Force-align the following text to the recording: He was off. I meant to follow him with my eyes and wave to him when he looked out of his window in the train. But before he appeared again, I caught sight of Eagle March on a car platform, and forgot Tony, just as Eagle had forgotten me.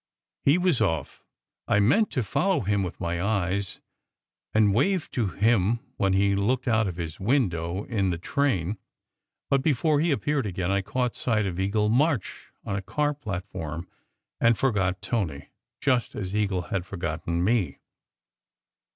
He 0.43 0.57
was 0.57 0.81
off. 0.81 1.21
I 1.67 1.79
meant 1.79 2.09
to 2.13 2.23
follow 2.23 2.61
him 2.61 2.81
with 2.81 2.99
my 2.99 3.21
eyes 3.21 3.81
and 4.51 4.73
wave 4.73 5.11
to 5.11 5.27
him 5.27 5.77
when 5.97 6.13
he 6.13 6.35
looked 6.35 6.67
out 6.67 6.87
of 6.87 6.95
his 6.95 7.19
window 7.19 7.83
in 7.83 8.09
the 8.09 8.17
train. 8.17 8.79
But 9.47 9.61
before 9.61 9.99
he 9.99 10.09
appeared 10.09 10.47
again, 10.47 10.71
I 10.71 10.81
caught 10.81 11.13
sight 11.15 11.45
of 11.45 11.59
Eagle 11.59 11.87
March 11.89 12.47
on 12.65 12.75
a 12.75 12.81
car 12.81 13.13
platform, 13.13 13.87
and 14.39 14.57
forgot 14.57 15.03
Tony, 15.03 15.49
just 15.79 16.15
as 16.15 16.35
Eagle 16.35 16.63
had 16.73 16.83
forgotten 16.83 17.43
me. 17.43 17.77